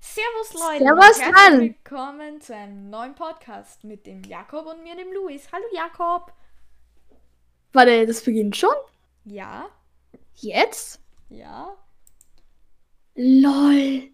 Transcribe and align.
Servus 0.00 0.54
Leute. 0.54 0.84
Servus, 0.84 1.20
herzlich 1.20 1.32
Mann. 1.34 1.60
willkommen 1.60 2.40
zu 2.40 2.54
einem 2.56 2.88
neuen 2.90 3.14
Podcast 3.14 3.84
mit 3.84 4.06
dem 4.06 4.22
Jakob 4.24 4.66
und 4.66 4.82
mir, 4.82 4.96
dem 4.96 5.12
Luis. 5.12 5.48
Hallo 5.52 5.64
Jakob. 5.74 6.32
Warte, 7.72 8.06
das 8.06 8.22
beginnt 8.24 8.56
schon? 8.56 8.74
Ja, 9.24 9.68
Jetzt? 10.34 11.00
ja. 11.28 11.76
Lol. 13.14 14.10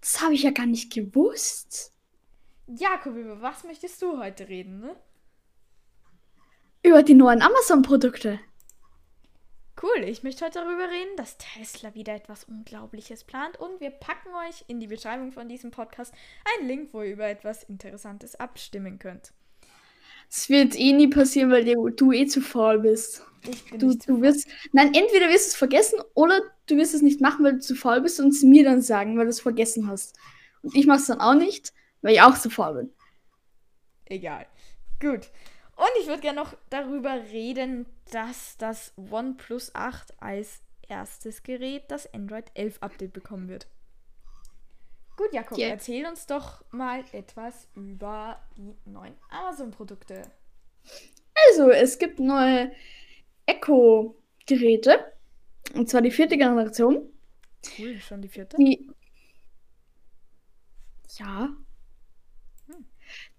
Das 0.00 0.20
habe 0.20 0.34
ich 0.34 0.42
ja 0.42 0.50
gar 0.50 0.66
nicht 0.66 0.92
gewusst. 0.92 1.92
Jakob, 2.66 3.14
über 3.14 3.40
was 3.40 3.62
möchtest 3.64 4.02
du 4.02 4.18
heute 4.18 4.48
reden, 4.48 4.80
ne? 4.80 4.96
Über 6.82 7.02
die 7.02 7.14
neuen 7.14 7.42
Amazon-Produkte. 7.42 8.40
Cool, 9.80 10.02
ich 10.02 10.24
möchte 10.24 10.44
heute 10.44 10.58
darüber 10.58 10.90
reden, 10.90 11.16
dass 11.16 11.36
Tesla 11.38 11.94
wieder 11.94 12.12
etwas 12.12 12.42
Unglaubliches 12.44 13.22
plant 13.22 13.60
und 13.60 13.80
wir 13.80 13.90
packen 13.90 14.30
euch 14.48 14.64
in 14.66 14.80
die 14.80 14.88
Beschreibung 14.88 15.30
von 15.30 15.48
diesem 15.48 15.70
Podcast 15.70 16.12
einen 16.58 16.66
Link, 16.66 16.88
wo 16.92 17.02
ihr 17.02 17.12
über 17.12 17.28
etwas 17.28 17.62
Interessantes 17.62 18.34
abstimmen 18.34 18.98
könnt. 18.98 19.32
Das 20.28 20.48
wird 20.48 20.76
eh 20.76 20.92
nie 20.92 21.06
passieren, 21.06 21.52
weil 21.52 21.64
du, 21.64 22.12
eh 22.12 22.26
zu 22.26 22.40
faul 22.40 22.80
bist. 22.80 23.22
Ich 23.48 23.70
bin 23.70 23.78
Du, 23.78 23.88
nicht 23.88 24.08
du 24.08 24.20
wirst. 24.20 24.48
Nein, 24.72 24.92
entweder 24.94 25.28
wirst 25.28 25.46
du 25.46 25.50
es 25.50 25.56
vergessen 25.56 26.00
oder 26.14 26.40
du 26.66 26.76
wirst 26.76 26.94
es 26.94 27.02
nicht 27.02 27.20
machen, 27.20 27.44
weil 27.44 27.52
du 27.52 27.60
zu 27.60 27.76
faul 27.76 28.00
bist 28.00 28.18
und 28.18 28.30
es 28.30 28.42
mir 28.42 28.64
dann 28.64 28.82
sagen, 28.82 29.16
weil 29.16 29.26
du 29.26 29.30
es 29.30 29.40
vergessen 29.40 29.88
hast. 29.88 30.18
Und 30.62 30.74
ich 30.74 30.86
mache 30.86 30.98
es 30.98 31.06
dann 31.06 31.20
auch 31.20 31.34
nicht, 31.34 31.72
weil 32.02 32.14
ich 32.14 32.22
auch 32.22 32.36
zu 32.36 32.50
faul 32.50 32.74
bin. 32.74 32.92
Egal. 34.06 34.46
Gut. 35.00 35.30
Und 35.78 35.90
ich 36.00 36.08
würde 36.08 36.22
gerne 36.22 36.40
noch 36.40 36.54
darüber 36.70 37.14
reden, 37.30 37.86
dass 38.10 38.56
das 38.56 38.92
OnePlus 38.96 39.76
8 39.76 40.20
als 40.20 40.60
erstes 40.88 41.44
Gerät 41.44 41.84
das 41.88 42.12
Android 42.12 42.46
11 42.54 42.78
Update 42.82 43.12
bekommen 43.12 43.48
wird. 43.48 43.68
Gut, 45.16 45.32
Jakob, 45.32 45.56
Ja. 45.56 45.68
erzähl 45.68 46.04
uns 46.06 46.26
doch 46.26 46.64
mal 46.72 47.04
etwas 47.12 47.68
über 47.76 48.40
die 48.56 48.74
neuen 48.86 49.14
Amazon-Produkte. 49.30 50.22
Also, 51.50 51.70
es 51.70 51.98
gibt 51.98 52.18
neue 52.18 52.72
Echo-Geräte. 53.46 55.12
Und 55.74 55.88
zwar 55.88 56.02
die 56.02 56.10
vierte 56.10 56.36
Generation. 56.36 57.08
Cool, 57.78 58.00
schon 58.00 58.20
die 58.22 58.28
vierte. 58.28 58.56
Die. 58.56 58.90
Ja. 61.18 61.50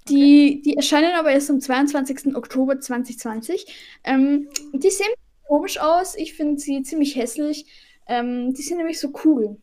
Die, 0.09 0.61
die 0.63 0.75
erscheinen 0.75 1.13
aber 1.15 1.31
erst 1.31 1.49
am 1.49 1.61
22. 1.61 2.35
Oktober 2.35 2.79
2020. 2.79 3.99
Ähm, 4.03 4.49
die 4.73 4.89
sehen 4.89 5.07
komisch 5.47 5.79
aus. 5.79 6.15
Ich 6.15 6.33
finde 6.33 6.59
sie 6.59 6.83
ziemlich 6.83 7.15
hässlich. 7.15 7.65
Ähm, 8.07 8.53
die 8.53 8.61
sind 8.61 8.77
nämlich 8.77 8.99
so 8.99 9.11
kugel, 9.11 9.57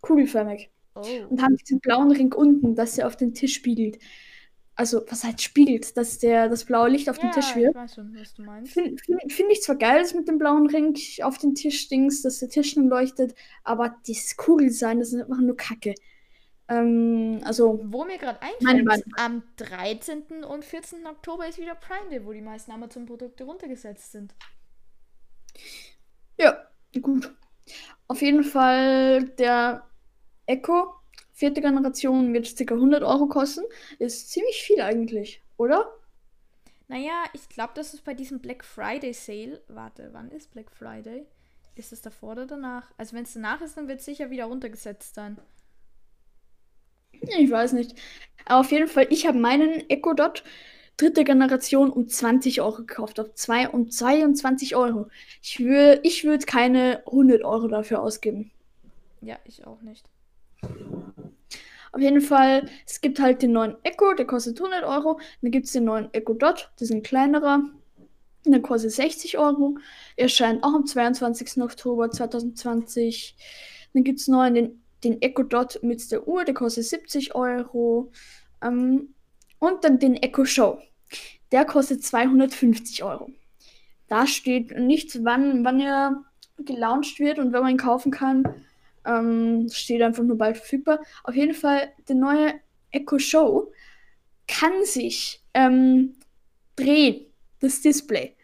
kugelförmig. 0.00 0.70
Oh. 0.94 1.02
Und 1.30 1.42
haben 1.42 1.56
diesen 1.56 1.80
blauen 1.80 2.10
Ring 2.10 2.32
unten, 2.32 2.74
dass 2.74 2.98
er 2.98 3.06
auf 3.06 3.16
den 3.16 3.34
Tisch 3.34 3.54
spiegelt. 3.54 3.98
Also, 4.74 5.02
was 5.08 5.24
heißt 5.24 5.42
spiegelt? 5.42 5.96
Dass 5.96 6.18
der, 6.18 6.48
das 6.48 6.64
blaue 6.64 6.88
Licht 6.88 7.10
auf 7.10 7.18
den 7.18 7.30
ja, 7.30 7.34
Tisch 7.34 7.50
ich 7.50 7.56
wirft. 7.56 7.74
weiß 7.74 7.94
schon, 7.96 8.16
was 8.16 8.34
du 8.34 8.42
meinst. 8.42 8.72
Finde 8.72 8.96
find, 9.02 9.32
find 9.32 9.50
ich 9.50 9.62
zwar 9.62 9.74
geil, 9.74 10.00
dass 10.00 10.14
mit 10.14 10.28
dem 10.28 10.38
blauen 10.38 10.68
Ring 10.68 10.96
auf 11.22 11.38
den 11.38 11.56
Tisch 11.56 11.88
dings, 11.88 12.22
dass 12.22 12.38
der 12.38 12.48
Tisch 12.48 12.76
dann 12.76 12.88
leuchtet, 12.88 13.34
aber 13.64 13.96
dieses 14.06 14.36
Kugelsein, 14.36 15.00
das 15.00 15.12
ist 15.12 15.20
einfach 15.20 15.40
nur 15.40 15.56
Kacke. 15.56 15.94
Ähm, 16.68 17.40
also, 17.44 17.80
Wo 17.82 18.04
mir 18.04 18.18
gerade 18.18 18.40
einfällt, 18.42 19.04
am 19.16 19.42
13. 19.56 20.44
und 20.44 20.64
14. 20.64 21.06
Oktober 21.06 21.48
ist 21.48 21.58
wieder 21.58 21.74
Prime 21.74 22.10
Day, 22.10 22.24
wo 22.24 22.32
die 22.32 22.42
meisten 22.42 22.72
Amazon-Produkte 22.72 23.44
runtergesetzt 23.44 24.12
sind. 24.12 24.34
ja, 26.38 26.56
gut. 27.00 27.34
Auf 28.08 28.22
jeden 28.22 28.44
Fall 28.44 29.24
der 29.38 29.86
Echo, 30.46 30.94
vierte 31.32 31.60
Generation, 31.60 32.32
wird 32.34 32.56
ca. 32.56 32.74
100 32.74 33.02
Euro 33.02 33.28
kosten. 33.28 33.64
Ist 33.98 34.30
ziemlich 34.30 34.62
viel 34.62 34.80
eigentlich, 34.80 35.42
oder? 35.56 35.92
Naja, 36.88 37.24
ich 37.34 37.48
glaube, 37.48 37.72
das 37.74 37.94
ist 37.94 38.04
bei 38.04 38.14
diesem 38.14 38.40
Black 38.40 38.64
Friday 38.64 39.12
Sale. 39.12 39.62
Warte, 39.68 40.10
wann 40.12 40.30
ist 40.30 40.50
Black 40.50 40.70
Friday? 40.70 41.26
Ist 41.74 41.92
es 41.92 42.02
davor 42.02 42.32
oder 42.32 42.46
danach? 42.46 42.92
Also 42.96 43.14
wenn 43.14 43.24
es 43.24 43.34
danach 43.34 43.60
ist, 43.60 43.76
dann 43.76 43.88
wird 43.88 44.00
es 44.00 44.06
sicher 44.06 44.30
wieder 44.30 44.46
runtergesetzt 44.46 45.16
dann. 45.16 45.38
Ich 47.20 47.50
weiß 47.50 47.72
nicht. 47.72 47.94
Aber 48.44 48.60
auf 48.60 48.70
jeden 48.70 48.88
Fall, 48.88 49.06
ich 49.10 49.26
habe 49.26 49.38
meinen 49.38 49.88
Echo 49.90 50.14
Dot 50.14 50.42
dritte 50.98 51.24
Generation 51.24 51.90
um 51.90 52.08
20 52.08 52.60
Euro 52.60 52.78
gekauft. 52.78 53.18
Auf 53.20 53.32
zwei, 53.34 53.68
um 53.68 53.90
22 53.90 54.76
Euro. 54.76 55.08
Ich 55.42 55.60
würde 55.60 56.00
ich 56.02 56.24
würd 56.24 56.46
keine 56.46 57.02
100 57.06 57.42
Euro 57.44 57.68
dafür 57.68 58.02
ausgeben. 58.02 58.50
Ja, 59.22 59.38
ich 59.44 59.66
auch 59.66 59.80
nicht. 59.80 60.04
Auf 61.92 62.02
jeden 62.02 62.20
Fall, 62.20 62.68
es 62.86 63.00
gibt 63.00 63.20
halt 63.20 63.42
den 63.42 63.52
neuen 63.52 63.76
Echo, 63.82 64.12
der 64.12 64.26
kostet 64.26 64.60
100 64.60 64.84
Euro. 64.84 65.20
Dann 65.40 65.50
gibt 65.50 65.66
es 65.66 65.72
den 65.72 65.84
neuen 65.84 66.12
Echo 66.12 66.34
Dot, 66.34 66.70
das 66.74 66.90
ist 66.90 66.94
ein 66.94 67.02
kleinerer. 67.02 67.62
Der 68.44 68.60
kostet 68.60 68.92
60 68.92 69.38
Euro. 69.38 69.78
Erscheint 70.16 70.62
auch 70.62 70.74
am 70.74 70.86
22. 70.86 71.62
Oktober 71.62 72.10
2020. 72.10 73.36
Dann 73.94 74.04
gibt 74.04 74.20
es 74.20 74.28
neu 74.28 74.50
den, 74.50 74.82
den 75.04 75.20
Echo 75.22 75.42
Dot 75.42 75.80
mit 75.82 76.10
der 76.10 76.26
Uhr, 76.26 76.44
der 76.44 76.54
kostet 76.54 76.84
70 76.84 77.34
Euro. 77.34 78.10
Ähm, 78.62 79.14
und 79.58 79.84
dann 79.84 79.98
den 79.98 80.14
Echo 80.14 80.44
Show. 80.44 80.78
Der 81.52 81.64
kostet 81.64 82.04
250 82.04 83.02
Euro. 83.02 83.30
Da 84.08 84.26
steht 84.26 84.78
nicht, 84.78 85.24
wann, 85.24 85.64
wann 85.64 85.80
er 85.80 86.24
gelauncht 86.58 87.18
wird 87.18 87.38
und 87.38 87.52
wenn 87.52 87.62
man 87.62 87.72
ihn 87.72 87.78
kaufen 87.78 88.10
kann. 88.10 88.44
Ähm, 89.04 89.68
steht 89.70 90.02
einfach 90.02 90.22
nur 90.22 90.36
bald 90.36 90.56
verfügbar. 90.56 91.00
Auf 91.24 91.34
jeden 91.34 91.54
Fall, 91.54 91.92
der 92.08 92.16
neue 92.16 92.54
Echo 92.90 93.18
Show 93.18 93.72
kann 94.46 94.84
sich 94.84 95.42
ähm, 95.54 96.14
drehen, 96.76 97.26
das 97.60 97.80
Display. 97.80 98.34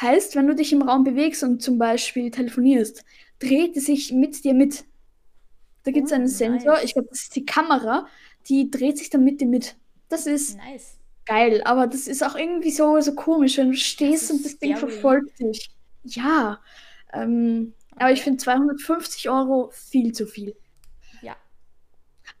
Heißt, 0.00 0.36
wenn 0.36 0.46
du 0.46 0.54
dich 0.54 0.72
im 0.72 0.82
Raum 0.82 1.04
bewegst 1.04 1.42
und 1.42 1.62
zum 1.62 1.78
Beispiel 1.78 2.30
telefonierst, 2.30 3.04
dreht 3.38 3.76
es 3.76 3.86
sich 3.86 4.12
mit 4.12 4.44
dir 4.44 4.54
mit. 4.54 4.84
Da 5.84 5.90
gibt 5.92 6.06
es 6.08 6.12
Oh, 6.12 6.14
einen 6.14 6.28
Sensor, 6.28 6.80
nice. 6.80 6.84
ich 6.84 6.94
glaube, 6.94 7.08
das 7.10 7.22
ist 7.22 7.36
die 7.36 7.44
Kamera, 7.46 8.06
die 8.48 8.70
dreht 8.70 8.98
sich 8.98 9.10
dann 9.10 9.24
mit 9.24 9.40
dir 9.40 9.46
mit. 9.48 9.76
Das 10.08 10.26
ist 10.26 10.58
Nice. 10.58 10.98
geil, 11.26 11.62
aber 11.64 11.86
das 11.86 12.06
ist 12.08 12.22
auch 12.24 12.36
irgendwie 12.36 12.70
so, 12.70 13.00
so 13.00 13.14
komisch, 13.14 13.58
wenn 13.58 13.70
du 13.72 13.76
stehst 13.76 14.30
ist 14.30 14.30
und 14.30 14.44
das 14.44 14.58
Ding 14.58 14.74
scary. 14.74 14.76
verfolgt 14.76 15.40
dich. 15.40 15.70
Ja, 16.04 16.60
ähm, 17.12 17.74
aber 17.98 18.12
ich 18.12 18.22
Okay. 18.22 18.24
finde 18.24 18.38
250 18.38 19.30
Euro 19.30 19.70
viel 19.72 20.12
zu 20.12 20.26
viel. 20.26 20.56
Ja. 21.20 21.36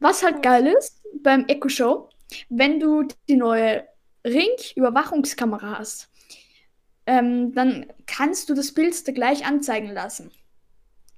Was 0.00 0.22
halt 0.22 0.42
Gut. 0.42 0.42
geil 0.42 0.66
ist 0.66 1.00
beim 1.22 1.46
Echo 1.46 1.68
Show, 1.68 2.08
wenn 2.48 2.78
du 2.80 3.04
die 3.28 3.36
neue 3.36 3.86
Ring-Überwachungskamera 4.26 5.78
hast, 5.78 6.10
ähm, 7.06 7.54
dann 7.54 7.86
kannst 8.06 8.48
du 8.50 8.54
das 8.54 8.72
Bild 8.74 9.06
da 9.08 9.12
gleich 9.12 9.46
anzeigen 9.46 9.90
lassen. 9.92 10.32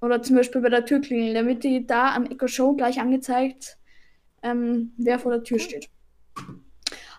Oder 0.01 0.23
zum 0.23 0.37
Beispiel 0.37 0.61
bei 0.61 0.69
der 0.69 0.85
Türklingel, 0.85 1.35
damit 1.35 1.65
die 1.65 1.87
da 1.87 2.15
am 2.15 2.27
Echo 2.27 2.47
Show 2.47 2.75
gleich 2.75 3.01
angezeigt, 3.01 3.79
ähm, 4.43 4.93
wer 4.97 5.19
vor 5.19 5.33
der 5.33 5.43
Tür 5.43 5.59
steht. 5.59 5.89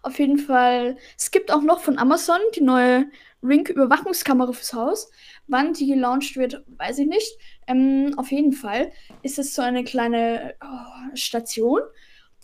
Auf 0.03 0.19
jeden 0.19 0.37
Fall, 0.37 0.97
es 1.17 1.31
gibt 1.31 1.51
auch 1.51 1.63
noch 1.63 1.79
von 1.79 1.97
Amazon 1.97 2.39
die 2.55 2.61
neue 2.61 3.05
Ring-Überwachungskamera 3.41 4.51
fürs 4.51 4.73
Haus. 4.73 5.11
Wann 5.47 5.73
die 5.73 5.87
gelauncht 5.87 6.35
wird, 6.37 6.63
weiß 6.67 6.99
ich 6.99 7.07
nicht. 7.07 7.37
Ähm, 7.67 8.13
auf 8.17 8.31
jeden 8.31 8.51
Fall 8.51 8.91
ist 9.23 9.39
es 9.39 9.55
so 9.55 9.61
eine 9.61 9.83
kleine 9.83 10.55
oh, 10.63 11.15
Station. 11.15 11.81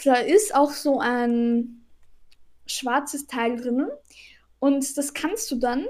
Da 0.03 0.15
ist 0.15 0.55
auch 0.55 0.71
so 0.71 0.99
ein 0.99 1.85
schwarzes 2.65 3.27
Teil 3.27 3.57
drinnen. 3.57 3.89
Und 4.59 4.97
das 4.97 5.13
kannst 5.13 5.51
du 5.51 5.55
dann, 5.55 5.85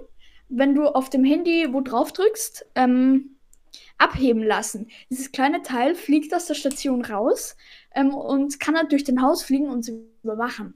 wenn 0.49 0.75
du 0.75 0.87
auf 0.87 1.09
dem 1.09 1.23
Handy 1.23 1.71
wo 1.71 1.81
drauf 1.81 2.11
drückst, 2.11 2.65
ähm, 2.75 3.37
abheben 4.01 4.43
lassen. 4.43 4.89
Dieses 5.09 5.31
kleine 5.31 5.61
Teil 5.61 5.95
fliegt 5.95 6.33
aus 6.33 6.47
der 6.47 6.55
Station 6.55 7.05
raus 7.05 7.55
ähm, 7.93 8.13
und 8.13 8.59
kann 8.59 8.73
dann 8.73 8.89
durch 8.89 9.03
den 9.03 9.21
Haus 9.21 9.43
fliegen 9.43 9.69
und 9.69 9.83
sie 9.83 10.09
überwachen. 10.23 10.73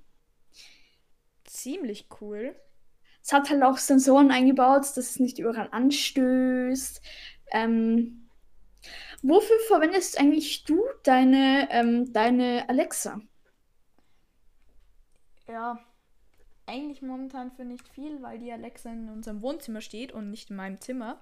Ziemlich 1.43 2.07
cool. 2.21 2.55
Es 3.23 3.33
hat 3.33 3.49
halt 3.49 3.63
auch 3.63 3.77
Sensoren 3.77 4.29
eingebaut, 4.29 4.83
dass 4.83 4.97
es 4.97 5.19
nicht 5.19 5.39
überall 5.39 5.69
anstößt. 5.71 7.01
Ähm, 7.51 8.29
wofür 9.23 9.57
verwendest 9.67 10.19
eigentlich 10.19 10.63
du 10.65 10.83
deine, 11.03 11.67
ähm, 11.71 12.13
deine 12.13 12.69
Alexa? 12.69 13.21
Ja, 15.47 15.79
eigentlich 16.67 17.01
momentan 17.01 17.51
für 17.51 17.65
nicht 17.65 17.87
viel, 17.87 18.21
weil 18.21 18.37
die 18.37 18.51
Alexa 18.51 18.91
in 18.91 19.09
unserem 19.09 19.41
Wohnzimmer 19.41 19.81
steht 19.81 20.11
und 20.11 20.29
nicht 20.29 20.51
in 20.51 20.55
meinem 20.55 20.79
Zimmer. 20.79 21.19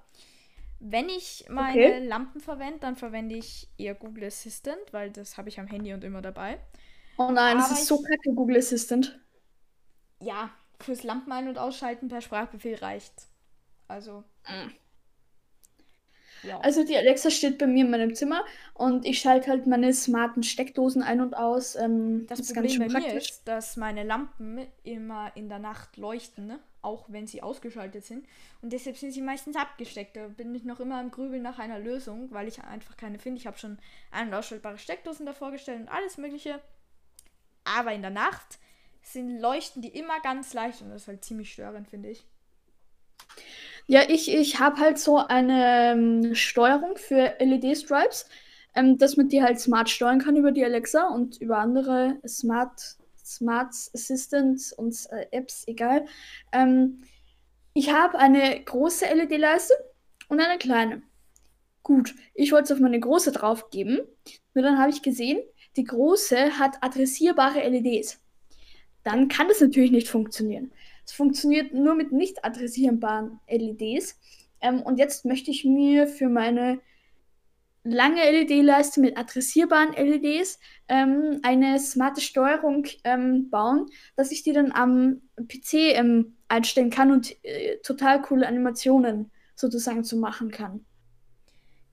Wenn 0.86 1.08
ich 1.10 1.46
meine 1.50 2.00
Okay. 2.00 2.00
Lampen 2.00 2.42
verwende, 2.42 2.80
dann 2.80 2.96
verwende 2.98 3.36
ich 3.36 3.70
eher 3.78 3.96
Google 3.96 4.26
Assistant, 4.26 4.78
weil 4.92 5.12
das 5.12 5.38
habe 5.38 5.48
ich 5.50 5.60
am 5.60 5.68
Handy 5.68 5.94
und 5.94 6.04
immer 6.04 6.22
dabei. 6.22 6.60
Oh 7.18 7.32
nein, 7.32 7.58
das 7.58 7.72
Aber 7.72 7.72
ist 7.72 7.88
so 7.88 8.02
kacke, 8.04 8.34
Google 8.36 8.58
Assistant. 8.58 9.20
Ja, 10.20 10.50
fürs 10.80 11.04
Lampen 11.04 11.32
ein- 11.32 11.48
und 11.48 11.58
ausschalten 11.60 12.08
per 12.08 12.22
Sprachbefehl 12.22 12.76
reicht. 12.76 13.28
Also, 13.88 14.24
Ja. 16.44 16.64
Also 16.64 16.84
die 16.84 16.96
Alexa 16.98 17.30
steht 17.30 17.58
bei 17.60 17.68
mir 17.68 17.86
in 17.86 17.92
meinem 17.92 18.16
Zimmer 18.16 18.44
und 18.74 19.06
ich 19.06 19.20
schalte 19.20 19.50
halt 19.52 19.68
meine 19.68 19.94
smarten 19.94 20.42
Steckdosen 20.44 21.04
ein 21.04 21.22
und 21.22 21.36
aus. 21.36 21.76
Ähm, 21.76 22.28
Das 22.28 22.40
ist 22.42 22.54
Problem 22.56 22.80
bei 22.80 22.90
mir 22.90 23.14
ist, 23.14 23.48
dass 23.48 23.78
meine 23.78 24.04
Lampen 24.04 24.68
immer 24.84 25.32
in 25.38 25.48
der 25.50 25.60
Nacht 25.60 25.96
leuchten, 25.98 26.48
ne? 26.48 26.60
Auch 26.84 27.06
wenn 27.08 27.28
sie 27.28 27.42
ausgeschaltet 27.42 28.06
sind. 28.06 28.28
Und 28.62 28.74
deshalb 28.74 28.98
sind 28.98 29.12
sie 29.12 29.22
meistens 29.22 29.56
abgesteckt. 29.56 30.16
Da 30.16 30.28
bin 30.28 30.54
ich 30.54 30.64
noch 30.64 30.80
immer 30.80 31.00
am 31.00 31.12
Grübeln 31.12 31.42
nach 31.42 31.60
einer 31.60 31.80
Lösung, 31.80 32.32
weil 32.32 32.48
ich 32.48 32.62
einfach 32.64 32.98
keine 32.98 33.20
finde. 33.20 33.40
Ich 33.40 33.48
habe 33.48 33.58
schon 33.58 33.80
ein- 34.12 34.28
und 34.28 34.34
ausschaltbare 34.34 34.78
Steckdosen 34.78 35.26
davor 35.26 35.52
gestellt 35.52 35.82
und 35.82 35.90
alles 35.90 36.18
Mögliche. 36.18 36.60
Aber 37.64 37.94
in 37.94 38.02
der 38.02 38.12
Nacht 38.12 38.60
sind 39.02 39.40
leuchten 39.40 39.82
die 39.82 39.90
immer 39.90 40.20
ganz 40.22 40.54
leicht 40.54 40.82
und 40.82 40.90
das 40.90 41.04
ist 41.04 41.08
halt 41.08 41.24
ziemlich 41.24 41.52
störend, 41.52 41.88
finde 41.88 42.10
ich. 42.10 42.26
Ja, 43.86 44.02
ich, 44.08 44.34
ich 44.34 44.60
habe 44.60 44.78
halt 44.78 44.98
so 44.98 45.18
eine 45.18 45.92
ähm, 45.92 46.36
Steuerung 46.36 46.98
für 46.98 47.36
LED-Stripes, 47.40 48.30
ähm, 48.76 48.98
dass 48.98 49.18
man 49.18 49.28
die 49.28 49.44
halt 49.44 49.60
smart 49.60 49.90
steuern 49.90 50.20
kann 50.20 50.38
über 50.38 50.52
die 50.52 50.64
Alexa 50.64 51.08
und 51.08 51.38
über 51.42 51.58
andere 51.58 52.18
Smart, 52.26 52.98
Smart 53.36 53.74
Assistants 53.94 54.74
und 54.74 54.96
äh, 55.12 55.26
Apps, 55.32 55.64
egal. 55.68 56.06
Ähm, 56.52 57.02
ich 57.74 57.92
habe 57.92 58.20
eine 58.20 58.64
große 58.64 59.06
LED-Leiste 59.06 59.74
und 60.30 60.40
eine 60.40 60.58
kleine. 60.58 61.02
Gut, 61.82 62.16
ich 62.34 62.52
wollte 62.52 62.66
es 62.66 62.72
auf 62.72 62.80
meine 62.80 63.00
große 63.00 63.32
draufgeben, 63.32 64.00
nur 64.54 64.64
dann 64.64 64.78
habe 64.78 64.92
ich 64.92 65.02
gesehen, 65.02 65.42
die 65.76 65.84
große 65.84 66.60
hat 66.60 66.78
adressierbare 66.82 67.68
LEDs. 67.68 68.20
Dann 69.04 69.28
kann 69.28 69.48
das 69.48 69.60
natürlich 69.60 69.92
nicht 69.92 70.08
funktionieren. 70.08 70.72
Es 71.06 71.12
funktioniert 71.12 71.74
nur 71.74 71.96
mit 71.96 72.12
nicht 72.12 72.46
adressierbaren 72.46 73.40
LEDs. 73.50 74.20
Ähm, 74.62 74.82
und 74.82 74.98
jetzt 74.98 75.26
möchte 75.26 75.52
ich 75.52 75.66
mir 75.66 76.08
für 76.08 76.30
meine 76.30 76.80
lange 77.84 78.22
LED-Leiste 78.22 79.02
mit 79.02 79.18
adressierbaren 79.18 79.94
LEDs 79.94 80.60
ähm, 80.88 81.40
eine 81.44 81.80
smarte 81.80 82.22
Steuerung 82.22 82.86
ähm, 83.04 83.50
bauen, 83.50 83.88
dass 84.16 84.32
ich 84.32 84.44
die 84.44 84.54
dann 84.54 84.72
am 84.72 85.22
PC 85.36 85.74
ähm, 85.96 86.38
einstellen 86.48 86.90
kann 86.90 87.12
und 87.12 87.36
äh, 87.44 87.78
total 87.80 88.22
coole 88.22 88.48
Animationen 88.48 89.32
sozusagen 89.56 90.04
zu 90.04 90.18
machen 90.18 90.52
kann. 90.52 90.86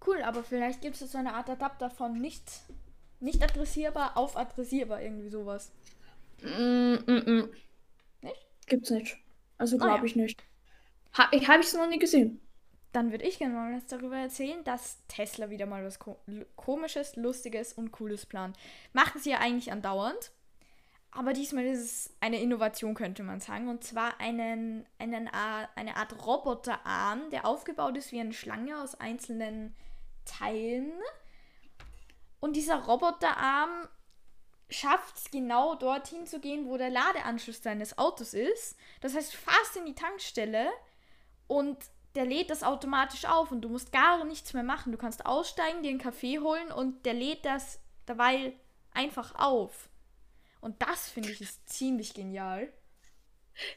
Cool, 0.06 0.22
aber 0.22 0.42
vielleicht 0.42 0.80
gibt 0.80 1.00
es 1.00 1.12
so 1.12 1.18
eine 1.18 1.34
Art 1.34 1.50
Adapter 1.50 1.90
von 1.90 2.18
nicht, 2.18 2.44
nicht 3.18 3.42
adressierbar 3.42 4.16
auf 4.16 4.36
adressierbar, 4.36 5.02
irgendwie 5.02 5.28
sowas. 5.28 5.72
Mm, 6.42 6.94
mm, 7.06 7.22
mm. 7.26 7.50
Nicht? 8.22 8.46
Gibt's 8.66 8.90
nicht. 8.90 9.18
Also 9.58 9.76
Ah, 9.76 9.80
glaube 9.80 9.98
ja. 9.98 10.04
ich 10.04 10.16
nicht. 10.16 10.42
Ha 11.18 11.28
ich 11.32 11.48
habe 11.48 11.60
es 11.60 11.74
noch 11.74 11.88
nie 11.88 11.98
gesehen. 11.98 12.40
Dann 12.92 13.12
würde 13.12 13.24
ich 13.24 13.38
gerne 13.38 13.54
mal 13.54 13.76
was 13.76 13.86
darüber 13.86 14.16
erzählen, 14.16 14.64
dass 14.64 14.98
Tesla 15.06 15.50
wieder 15.50 15.66
mal 15.66 15.84
was 15.84 15.98
ko 15.98 16.18
komisches, 16.56 17.14
lustiges 17.16 17.72
und 17.72 17.92
cooles 17.92 18.26
plant. 18.26 18.56
Machen 18.92 19.20
sie 19.20 19.30
ja 19.30 19.38
eigentlich 19.38 19.70
andauernd. 19.70 20.32
Aber 21.12 21.32
diesmal 21.32 21.64
ist 21.66 21.80
es 21.80 22.16
eine 22.20 22.40
Innovation, 22.40 22.94
könnte 22.94 23.22
man 23.22 23.40
sagen. 23.40 23.68
Und 23.68 23.82
zwar 23.82 24.20
einen, 24.20 24.86
einen, 24.98 25.28
eine 25.28 25.96
Art 25.96 26.24
Roboterarm, 26.24 27.30
der 27.30 27.46
aufgebaut 27.46 27.96
ist 27.96 28.12
wie 28.12 28.20
eine 28.20 28.32
Schlange 28.32 28.80
aus 28.80 28.94
einzelnen 28.94 29.74
Teilen. 30.24 30.92
Und 32.38 32.54
dieser 32.54 32.84
Roboterarm 32.84 33.88
schafft 34.68 35.16
es 35.16 35.30
genau 35.32 35.74
dorthin 35.74 36.26
zu 36.26 36.38
gehen, 36.40 36.66
wo 36.66 36.76
der 36.76 36.90
Ladeanschluss 36.90 37.60
deines 37.60 37.98
Autos 37.98 38.34
ist. 38.34 38.76
Das 39.00 39.14
heißt, 39.14 39.34
fast 39.34 39.76
in 39.76 39.86
die 39.86 39.94
Tankstelle 39.96 40.70
und 41.48 41.76
der 42.14 42.24
lädt 42.24 42.50
das 42.50 42.62
automatisch 42.62 43.24
auf 43.24 43.52
und 43.52 43.60
du 43.60 43.68
musst 43.68 43.92
gar 43.92 44.24
nichts 44.24 44.52
mehr 44.52 44.62
machen. 44.62 44.92
Du 44.92 44.98
kannst 44.98 45.26
aussteigen, 45.26 45.82
dir 45.82 45.90
einen 45.90 45.98
Kaffee 45.98 46.40
holen 46.40 46.72
und 46.72 47.06
der 47.06 47.14
lädt 47.14 47.44
das 47.44 47.78
dabei 48.06 48.54
einfach 48.92 49.34
auf. 49.36 49.88
Und 50.60 50.82
das 50.82 51.08
finde 51.08 51.30
ich 51.30 51.40
ist 51.40 51.68
ziemlich 51.68 52.12
genial. 52.14 52.72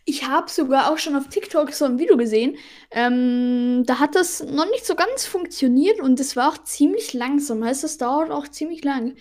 Ich 0.06 0.26
habe 0.26 0.50
sogar 0.50 0.92
auch 0.92 0.98
schon 0.98 1.16
auf 1.16 1.30
TikTok 1.30 1.74
so 1.74 1.86
ein 1.86 2.00
Video 2.00 2.18
gesehen. 2.18 2.58
Ähm, 2.92 3.84
da 3.86 4.00
hat 4.00 4.16
das 4.16 4.44
noch 4.44 4.70
nicht 4.70 4.86
so 4.86 4.96
ganz 4.96 5.26
funktioniert 5.26 6.00
und 6.00 6.20
es 6.20 6.36
war 6.36 6.52
auch 6.52 6.64
ziemlich 6.64 7.14
langsam. 7.14 7.64
Heißt, 7.64 7.84
es 7.84 7.98
dauert 7.98 8.32
auch 8.32 8.48
ziemlich 8.48 8.84
lang, 8.84 9.16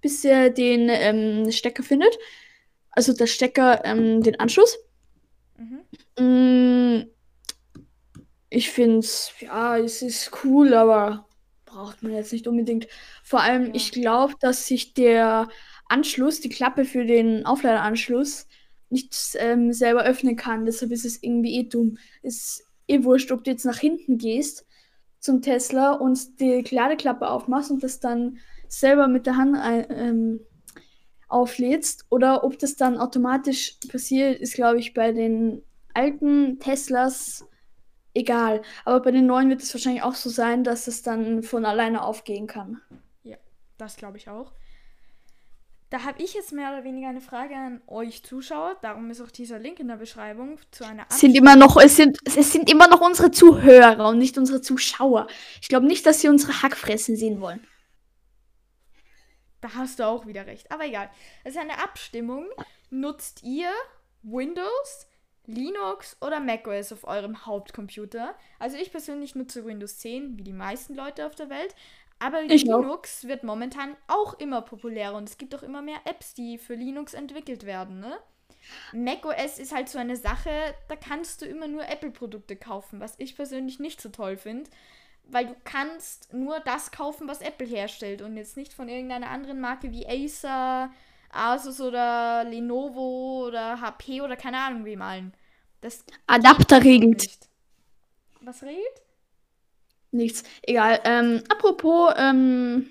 bis 0.00 0.24
er 0.24 0.50
den 0.50 0.88
ähm, 0.88 1.50
Stecker 1.50 1.82
findet. 1.82 2.18
Also 2.90 3.12
der 3.12 3.26
Stecker, 3.26 3.84
ähm, 3.84 4.22
den 4.22 4.40
Anschluss. 4.40 4.78
Mhm. 6.18 7.10
Ich 8.56 8.70
finde 8.70 9.00
es, 9.00 9.32
ja, 9.40 9.76
es 9.76 10.00
ist 10.00 10.30
cool, 10.42 10.72
aber 10.72 11.28
braucht 11.66 12.02
man 12.02 12.12
jetzt 12.12 12.32
nicht 12.32 12.46
unbedingt. 12.48 12.88
Vor 13.22 13.42
allem, 13.42 13.66
Ja. 13.66 13.74
ich 13.74 13.92
glaube, 13.92 14.32
dass 14.40 14.66
sich 14.66 14.94
der 14.94 15.50
Anschluss, 15.90 16.40
die 16.40 16.48
Klappe 16.48 16.86
für 16.86 17.04
den 17.04 17.44
Aufladeranschluss, 17.44 18.46
nicht 18.88 19.14
ähm, 19.38 19.74
selber 19.74 20.04
öffnen 20.04 20.36
kann. 20.36 20.64
Deshalb 20.64 20.90
ist 20.90 21.04
es 21.04 21.22
irgendwie 21.22 21.56
eh 21.58 21.64
dumm. 21.64 21.98
Ist 22.22 22.64
eh 22.88 23.04
wurscht, 23.04 23.30
ob 23.30 23.44
du 23.44 23.50
jetzt 23.50 23.66
nach 23.66 23.76
hinten 23.76 24.16
gehst 24.16 24.64
zum 25.20 25.42
Tesla 25.42 25.92
und 25.92 26.40
die 26.40 26.62
Ladeklappe 26.70 27.28
aufmachst 27.28 27.70
und 27.70 27.82
das 27.82 28.00
dann 28.00 28.38
selber 28.68 29.06
mit 29.06 29.26
der 29.26 29.36
Hand 29.36 29.54
ein, 29.58 29.86
ähm, 29.90 30.40
auflädst 31.28 32.06
oder 32.08 32.42
ob 32.42 32.58
das 32.58 32.76
dann 32.76 32.96
automatisch 32.96 33.76
passiert, 33.92 34.40
ist, 34.40 34.54
glaube 34.54 34.78
ich, 34.78 34.94
bei 34.94 35.12
den 35.12 35.62
alten 35.92 36.58
Teslas 36.58 37.44
egal. 38.16 38.62
Aber 38.84 39.00
bei 39.00 39.10
den 39.10 39.26
neuen 39.26 39.48
wird 39.50 39.62
es 39.62 39.72
wahrscheinlich 39.74 40.02
auch 40.02 40.14
so 40.14 40.30
sein, 40.30 40.64
dass 40.64 40.86
es 40.86 41.02
dann 41.02 41.42
von 41.42 41.64
alleine 41.64 42.02
aufgehen 42.02 42.46
kann. 42.46 42.80
Das 43.78 43.96
glaube 43.96 44.16
ich 44.16 44.28
auch. 44.28 44.52
Da 45.90 46.02
habe 46.02 46.20
ich 46.20 46.34
jetzt 46.34 46.52
mehr 46.52 46.72
oder 46.72 46.82
weniger 46.82 47.08
eine 47.08 47.20
Frage 47.20 47.54
an 47.54 47.80
euch 47.86 48.24
Zuschauer. 48.24 48.76
Darum 48.82 49.08
ist 49.10 49.20
auch 49.20 49.30
dieser 49.30 49.58
Link 49.58 49.78
in 49.78 49.86
der 49.86 49.96
Beschreibung 49.96 50.58
zu 50.72 50.84
einer 50.84 51.06
Es 51.08 51.20
sind 51.20 51.36
immer 51.36 51.54
noch, 51.54 51.76
es 51.76 51.94
sind, 51.94 52.18
es 52.24 52.52
sind 52.52 52.68
immer 52.68 52.88
noch 52.88 53.00
unsere 53.00 53.30
Zuhörer 53.30 54.08
und 54.08 54.18
nicht 54.18 54.36
unsere 54.36 54.60
Zuschauer. 54.60 55.28
Ich 55.60 55.68
glaube 55.68 55.86
nicht, 55.86 56.04
dass 56.04 56.20
sie 56.20 56.28
unsere 56.28 56.60
Hackfressen 56.62 57.16
sehen 57.16 57.40
wollen. 57.40 57.64
Da 59.60 59.74
hast 59.74 60.00
du 60.00 60.06
auch 60.06 60.26
wieder 60.26 60.46
recht. 60.46 60.70
Aber 60.72 60.86
egal. 60.86 61.08
Es 61.44 61.54
ist 61.54 61.60
eine 61.60 61.82
Abstimmung. 61.82 62.46
Nutzt 62.90 63.44
ihr 63.44 63.70
Windows, 64.22 65.06
Linux 65.46 66.16
oder 66.20 66.40
macOS 66.40 66.92
auf 66.92 67.04
eurem 67.04 67.46
Hauptcomputer? 67.46 68.34
Also 68.58 68.76
ich 68.76 68.90
persönlich 68.90 69.34
nutze 69.34 69.64
Windows 69.64 69.98
10, 69.98 70.38
wie 70.38 70.42
die 70.42 70.52
meisten 70.52 70.94
Leute 70.94 71.26
auf 71.26 71.34
der 71.34 71.50
Welt. 71.50 71.74
Aber 72.18 72.42
Ich 72.42 72.70
auch. 72.72 72.80
Linux 72.80 73.24
wird 73.24 73.44
momentan 73.44 73.96
auch 74.06 74.38
immer 74.38 74.62
populärer 74.62 75.16
und 75.16 75.28
es 75.28 75.38
gibt 75.38 75.54
auch 75.54 75.62
immer 75.62 75.82
mehr 75.82 76.00
Apps, 76.04 76.34
die 76.34 76.58
für 76.58 76.74
Linux 76.74 77.14
entwickelt 77.14 77.66
werden. 77.66 78.00
Ne? 78.00 78.18
macOS 78.92 79.58
ist 79.58 79.72
halt 79.72 79.88
so 79.88 79.98
eine 79.98 80.16
Sache, 80.16 80.50
da 80.88 80.96
kannst 80.96 81.42
du 81.42 81.46
immer 81.46 81.68
nur 81.68 81.88
Apple-Produkte 81.88 82.56
kaufen, 82.56 83.00
was 83.00 83.14
ich 83.18 83.36
persönlich 83.36 83.78
nicht 83.78 84.00
so 84.00 84.08
toll 84.08 84.36
finde. 84.36 84.70
Weil 85.28 85.46
du 85.46 85.56
kannst 85.64 86.32
nur 86.32 86.60
das 86.60 86.92
kaufen, 86.92 87.26
was 87.26 87.40
Apple 87.40 87.66
herstellt 87.66 88.22
und 88.22 88.36
jetzt 88.36 88.56
nicht 88.56 88.72
von 88.72 88.88
irgendeiner 88.88 89.28
anderen 89.28 89.60
Marke 89.60 89.90
wie 89.90 90.06
Acer, 90.06 90.90
Asus 91.30 91.80
oder 91.80 92.44
Lenovo 92.44 93.46
oder 93.46 93.80
HP 93.80 94.20
oder 94.20 94.36
keine 94.36 94.58
Ahnung 94.58 94.84
wem 94.84 95.02
allen. 95.02 95.32
Das 95.80 96.04
Adapter 96.26 96.82
regelt. 96.82 97.20
nicht. 97.20 97.48
Was 98.40 98.62
regelt? 98.62 99.02
Nichts. 100.10 100.44
Egal. 100.62 101.00
Ähm, 101.04 101.42
apropos 101.48 102.14
ähm, 102.16 102.88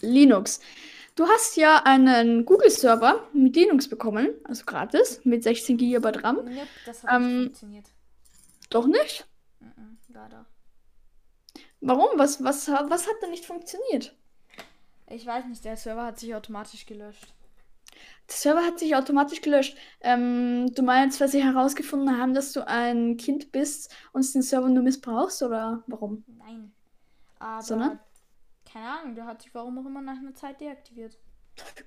Linux. 0.00 0.60
Du 1.14 1.26
hast 1.26 1.56
ja 1.56 1.82
einen 1.84 2.44
Google-Server 2.44 3.28
mit 3.32 3.56
Linux 3.56 3.88
bekommen, 3.88 4.34
also 4.44 4.64
gratis, 4.64 5.20
mit 5.24 5.42
16 5.42 5.76
GB 5.76 6.08
RAM. 6.22 6.36
Nope, 6.36 6.68
das 6.86 7.02
hat 7.02 7.20
nicht 7.20 7.30
Ähm, 7.30 7.42
funktioniert. 7.46 7.86
Doch 8.70 8.86
nicht? 8.86 9.26
Mhm, 9.58 9.98
leider. 10.08 10.46
Warum? 11.80 12.10
Was, 12.18 12.42
was, 12.44 12.68
was 12.68 13.06
hat 13.08 13.16
denn 13.20 13.30
nicht 13.30 13.46
funktioniert? 13.46 14.14
Ich 15.10 15.26
weiß 15.26 15.46
nicht, 15.46 15.64
der 15.64 15.76
Server 15.76 16.04
hat 16.04 16.18
sich 16.18 16.34
automatisch 16.34 16.86
gelöscht. 16.86 17.34
Der 18.28 18.36
Server 18.36 18.64
hat 18.64 18.78
sich 18.78 18.94
automatisch 18.94 19.40
gelöscht. 19.40 19.76
Ähm, 20.00 20.72
du 20.74 20.82
meinst, 20.82 21.20
weil 21.20 21.28
sie 21.28 21.42
herausgefunden 21.42 22.18
haben, 22.18 22.34
dass 22.34 22.52
du 22.52 22.66
ein 22.66 23.16
Kind 23.16 23.50
bist 23.50 23.94
und 24.12 24.34
den 24.34 24.42
Server 24.42 24.68
nur 24.68 24.82
missbrauchst? 24.82 25.42
Oder 25.42 25.82
warum? 25.86 26.24
Nein. 26.26 26.72
Aber 27.38 27.62
Sondern? 27.62 28.00
keine 28.70 28.86
Ahnung, 28.86 29.14
der 29.14 29.24
hat 29.24 29.42
sich 29.42 29.54
warum 29.54 29.78
auch 29.78 29.86
immer 29.86 30.02
nach 30.02 30.18
einer 30.18 30.34
Zeit 30.34 30.60
deaktiviert. 30.60 31.18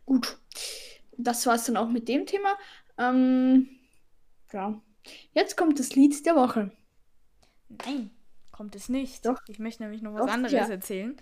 Gut. 0.05 0.39
Das 1.17 1.45
war 1.45 1.55
es 1.55 1.65
dann 1.65 1.77
auch 1.77 1.89
mit 1.89 2.07
dem 2.07 2.25
Thema. 2.25 2.57
Ähm, 2.97 3.69
ja. 4.51 4.81
Jetzt 5.33 5.57
kommt 5.57 5.79
das 5.79 5.95
Lied 5.95 6.25
der 6.25 6.35
Woche. 6.35 6.71
Nein, 7.69 8.11
kommt 8.51 8.75
es 8.75 8.89
nicht. 8.89 9.25
Doch. 9.25 9.39
Ich 9.47 9.59
möchte 9.59 9.83
nämlich 9.83 10.01
noch 10.01 10.13
was 10.13 10.25
Doch, 10.25 10.33
anderes 10.33 10.53
ja. 10.53 10.67
erzählen. 10.67 11.15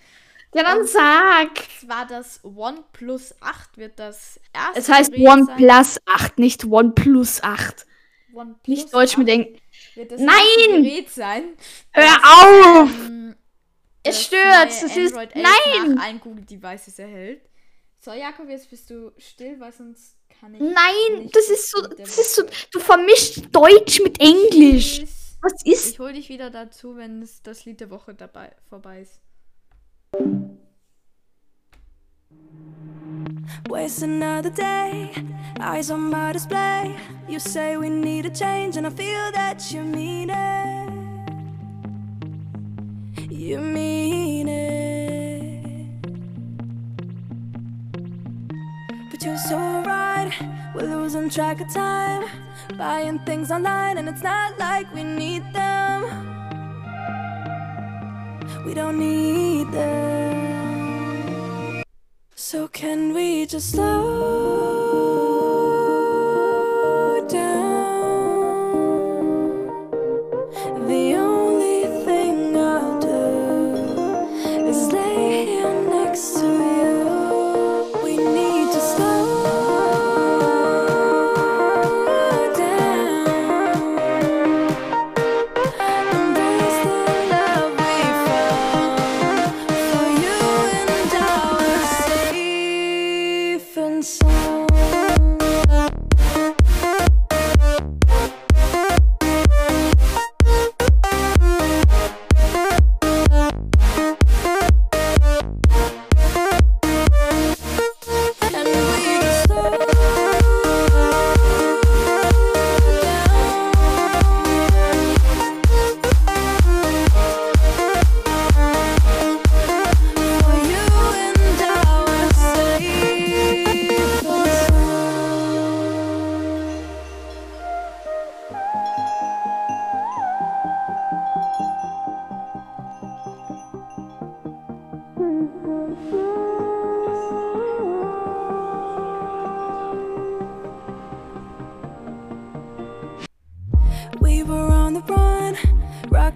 Ja, 0.53 0.63
dann 0.63 0.79
Und- 0.79 0.87
sag! 0.89 1.49
Es 1.77 1.87
war 1.87 2.07
das 2.07 2.39
OnePlus 2.43 3.35
8, 3.39 3.77
wird 3.77 3.99
das 3.99 4.39
erste. 4.53 4.79
Es 4.79 4.89
heißt. 4.89 5.13
OnePlus 5.17 5.97
8, 6.05 6.39
nicht 6.39 6.65
OnePlus 6.65 7.43
8. 7.43 7.85
OnePlus 8.33 8.65
Nicht 8.67 8.93
Deutsch 8.93 9.11
8. 9.13 9.17
mit 9.19 9.29
Eng 9.29 9.59
wird 9.95 10.11
das 10.11 10.21
Nein! 10.21 11.05
sein. 11.07 11.43
Hör 11.91 12.17
auf! 12.23 12.89
ähm, 13.05 13.35
Es 14.03 14.23
stört, 14.25 14.67
das 14.67 14.83
ist- 14.83 14.97
Android 15.13 15.35
11 15.35 15.47
nein! 15.75 15.95
Nach 15.95 16.03
allen 16.05 16.19
Google 16.19 16.45
Devices 16.45 16.97
erhält. 16.99 17.41
So, 17.99 18.11
Jakob, 18.13 18.47
jetzt 18.49 18.69
bist 18.69 18.89
du 18.89 19.11
still, 19.17 19.59
weil 19.59 19.73
sonst 19.73 20.15
kann 20.39 20.53
ich. 20.55 20.61
Nein, 20.61 21.29
das 21.33 21.49
ist 21.49 21.69
so, 21.69 21.81
das 21.81 22.17
ist 22.17 22.35
so, 22.35 22.43
du 22.71 22.79
vermischst 22.79 23.47
Deutsch 23.51 23.99
mit 24.01 24.19
Englisch. 24.21 25.01
Was 25.41 25.53
ist? 25.65 25.91
Ich 25.91 25.99
hol 25.99 26.13
dich 26.13 26.29
wieder 26.29 26.49
dazu, 26.49 26.95
wenn 26.95 27.21
es 27.21 27.41
das 27.41 27.65
Lied 27.65 27.81
der 27.81 27.89
Woche 27.89 28.13
dabei 28.13 28.51
vorbei 28.69 29.01
ist. 29.01 29.19
Waste 33.69 34.01
another 34.01 34.49
day, 34.49 35.13
eyes 35.59 35.91
on 35.91 36.09
my 36.09 36.33
display. 36.33 36.95
You 37.27 37.39
say 37.39 37.77
we 37.77 37.89
need 37.89 38.25
a 38.25 38.29
change, 38.29 38.77
and 38.77 38.87
I 38.87 38.89
feel 38.89 39.31
that 39.31 39.71
you 39.71 39.83
mean 39.83 40.29
it. 40.31 40.89
You 43.29 43.59
mean 43.59 44.47
it. 44.47 45.63
But 49.11 49.23
you're 49.23 49.37
so 49.37 49.57
right, 49.57 50.31
we're 50.73 50.83
losing 50.83 51.29
track 51.29 51.61
of 51.61 51.71
time. 51.71 52.27
Buying 52.77 53.19
things 53.19 53.51
online, 53.51 53.97
and 53.97 54.09
it's 54.09 54.23
not 54.23 54.57
like 54.57 54.91
we 54.93 55.03
need 55.03 55.43
them. 55.53 56.38
We 58.69 58.75
don't 58.75 58.99
need 58.99 59.71
them. 59.71 60.29
So 62.35 62.67
can 62.67 63.15
we 63.15 63.47
just 63.47 63.71
slow 63.71 64.78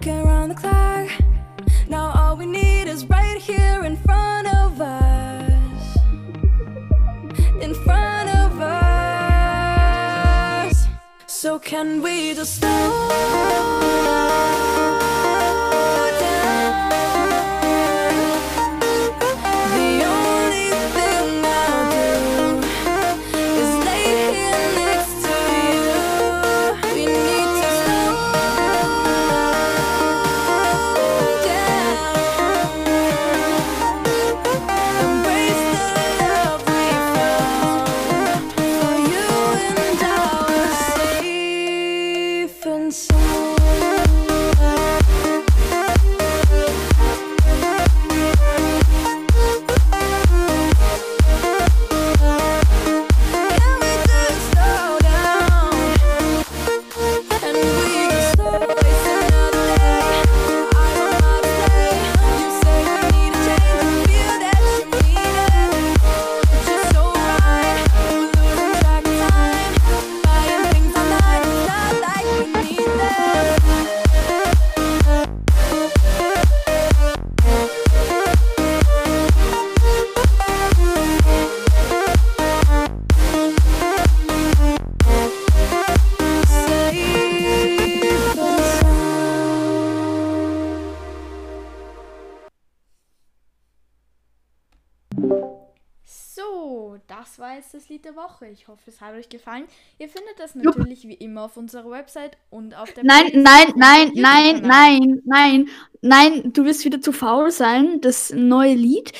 around 0.06 0.50
the 0.50 0.54
clock. 0.54 1.08
Now 1.88 2.12
all 2.14 2.36
we 2.36 2.46
need 2.46 2.88
is 2.88 3.06
right 3.06 3.38
here 3.38 3.84
in 3.84 3.96
front 3.96 4.46
of 4.48 4.80
us. 4.80 5.96
In 7.60 7.74
front 7.74 8.28
of 8.28 8.60
us. 8.60 8.74
So 11.26 11.58
can 11.58 12.02
we 12.02 12.34
just 12.34 12.60
slow 12.60 14.03
das 97.74 97.88
Lied 97.88 98.04
der 98.04 98.14
Woche. 98.14 98.46
Ich 98.46 98.68
hoffe, 98.68 98.82
es 98.86 99.00
hat 99.00 99.14
euch 99.14 99.28
gefallen. 99.28 99.64
Ihr 99.98 100.08
findet 100.08 100.38
das 100.38 100.54
natürlich 100.54 101.08
wie 101.08 101.14
immer 101.14 101.42
auf 101.42 101.56
unserer 101.56 101.90
Website 101.90 102.36
und 102.48 102.74
auf 102.76 102.92
der 102.92 103.04
Nein, 103.04 103.30
nein, 103.34 103.72
nein, 103.74 104.12
nein, 104.14 104.56
YouTube-Kanal. 104.56 104.68
nein, 104.68 105.22
nein, 105.24 105.68
nein, 106.00 106.52
du 106.52 106.64
wirst 106.64 106.84
wieder 106.84 107.00
zu 107.00 107.10
faul 107.10 107.50
sein, 107.50 108.00
das 108.00 108.32
neue 108.32 108.74
Lied 108.74 109.12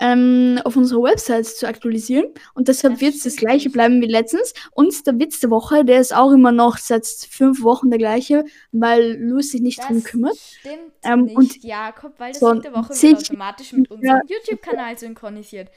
ähm, 0.00 0.58
auf 0.64 0.76
unserer 0.76 1.02
Website 1.02 1.46
zu 1.46 1.68
aktualisieren. 1.68 2.32
Und 2.54 2.68
deshalb 2.68 3.00
wird 3.02 3.14
es 3.14 3.24
das 3.24 3.36
gleiche 3.36 3.68
bleiben 3.68 4.00
wie 4.00 4.06
letztens. 4.06 4.54
Und 4.72 5.06
der 5.06 5.18
Witz 5.18 5.40
der 5.40 5.50
Woche, 5.50 5.84
der 5.84 6.00
ist 6.00 6.14
auch 6.14 6.32
immer 6.32 6.52
noch 6.52 6.78
seit 6.78 7.06
fünf 7.06 7.62
Wochen 7.62 7.90
der 7.90 7.98
gleiche, 7.98 8.44
weil 8.72 9.18
Louis 9.20 9.50
sich 9.50 9.60
nicht 9.60 9.86
drum 9.86 10.02
Das 10.02 10.04
kümmert. 10.04 10.36
stimmt 10.36 10.92
Ähm, 11.02 11.24
nicht, 11.24 11.36
und 11.36 11.62
Jakob, 11.62 12.14
weil 12.18 12.32
das 12.32 12.40
so 12.40 12.52
Lied 12.52 12.64
der 12.64 12.74
Woche 12.74 12.88
wird 13.02 13.16
automatisch 13.18 13.72
mit 13.74 13.90
unserem 13.90 14.22
YouTube-Kanal 14.26 14.96
synchronisiert. 14.98 15.70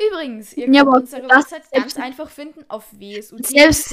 Übrigens, 0.00 0.52
ihr 0.52 0.66
Ja, 0.66 0.82
könnt 0.84 0.88
aber 0.88 0.96
unsere 1.00 1.28
Website 1.28 1.70
ganz 1.72 1.96
einfach 1.96 2.30
finden 2.30 2.64
auf. 2.68 2.86
Selbst- 3.48 3.88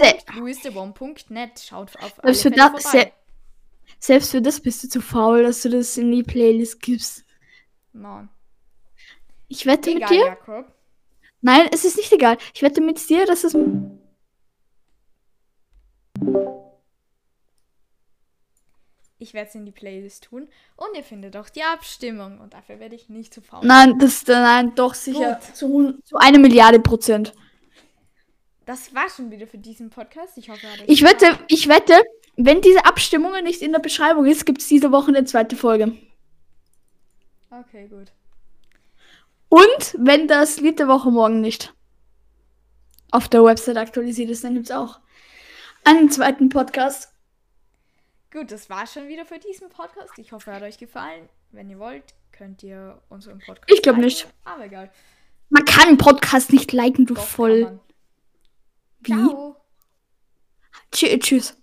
Schaut 1.67 1.95
auf 1.97 2.23
alle 2.23 2.33
Selbst 2.33 2.41
für, 2.43 2.49
Fälle 2.49 2.71
das, 2.73 2.83
vorbei. 2.83 2.99
se 3.05 3.11
selbst 3.99 4.31
für 4.31 4.41
das 4.41 4.59
bist 4.59 4.83
du 4.83 4.89
zu 4.89 5.01
faul, 5.01 5.43
dass 5.43 5.61
du 5.63 5.69
das 5.69 5.97
in 5.97 6.11
die 6.11 6.21
Playlist 6.23 6.79
gibst. 6.81 7.25
Mann. 7.93 8.29
Ich 9.47 9.65
wette 9.65 9.91
Egal, 9.91 10.01
mit 10.01 10.09
dir. 10.19 10.25
Jakob. 10.25 10.71
Nein, 11.41 11.69
es 11.71 11.85
ist 11.85 11.97
nicht 11.97 12.11
egal. 12.11 12.37
Ich 12.53 12.61
wette 12.61 12.81
mit 12.81 13.07
dir, 13.09 13.25
dass 13.25 13.43
es. 13.43 13.55
Ich 19.17 19.33
werde 19.33 19.47
es 19.49 19.55
in 19.55 19.65
die 19.65 19.71
Playlist 19.71 20.25
tun 20.25 20.49
und 20.75 20.87
ihr 20.95 21.03
findet 21.03 21.37
auch 21.37 21.47
die 21.49 21.63
Abstimmung 21.63 22.39
und 22.39 22.53
dafür 22.53 22.79
werde 22.79 22.95
ich 22.95 23.07
nicht 23.07 23.33
zu 23.33 23.41
faul. 23.41 23.61
Nein, 23.65 23.97
das 23.97 24.25
nein, 24.27 24.75
doch 24.75 24.93
sicher 24.93 25.35
Gut. 25.35 25.55
zu, 25.55 25.99
zu 26.03 26.17
eine 26.17 26.37
Milliarde 26.37 26.79
Prozent. 26.81 27.33
das 28.65 28.93
war 28.93 29.09
schon 29.09 29.31
wieder 29.31 29.47
für 29.47 29.57
diesen 29.57 29.89
Podcast. 29.89 30.37
Ich 30.37 30.49
hoffe, 30.49 30.67
Ich 30.87 31.01
wette, 31.03 31.27
gefallen. 31.27 31.45
ich 31.47 31.67
wette, 31.69 31.93
wenn 32.35 32.59
diese 32.61 32.83
Abstimmung 32.85 33.31
nicht 33.43 33.61
in 33.61 33.71
der 33.71 33.79
Beschreibung 33.79 34.25
ist, 34.25 34.45
gibt 34.45 34.61
es 34.61 34.67
diese 34.67 34.91
Woche 34.91 35.07
eine 35.09 35.23
zweite 35.23 35.55
Folge. 35.55 35.93
Okay, 37.49 37.87
gut. 37.87 38.11
Und 39.47 39.95
wenn 39.97 40.27
das 40.27 40.59
Lied 40.59 40.79
der 40.79 40.89
Woche 40.89 41.09
morgen 41.11 41.39
nicht 41.39 41.73
auf 43.11 43.29
der 43.29 43.45
Website 43.45 43.77
aktualisiert 43.77 44.29
ist, 44.29 44.43
dann 44.43 44.55
gibt 44.55 44.65
es 44.69 44.75
auch 44.75 44.99
einen 45.85 46.09
zweiten 46.11 46.49
Podcast. 46.49 47.13
Gut, 48.35 48.51
das 48.51 48.69
war 48.69 48.85
schon 48.85 49.07
wieder 49.07 49.25
für 49.25 49.39
diesen 49.39 49.69
Podcast. 49.69 50.11
Ich 50.17 50.33
hoffe, 50.33 50.51
er 50.51 50.57
hat 50.57 50.63
euch 50.63 50.77
gefallen. 50.77 51.29
Wenn 51.51 51.69
ihr 51.69 51.79
wollt, 51.79 52.03
könnt 52.33 52.63
ihr 52.63 53.01
unseren 53.07 53.39
Podcast. 53.39 53.71
Ich 53.71 53.81
glaub 53.81 53.95
liken, 53.95 54.03
nicht. 54.03 54.27
Aber 54.43 54.65
egal. 54.65 54.91
Man 55.49 55.63
kann 55.63 55.87
einen 55.87 55.97
Podcast 55.97 56.51
nicht 56.51 56.73
liken, 56.73 57.05
du 57.05 57.13
Doch, 57.13 57.23
voll. 57.23 57.79
Wie? 58.99 59.13
Ciao. 59.13 59.55
Tschü- 60.91 61.17
Tschüss. 61.21 61.55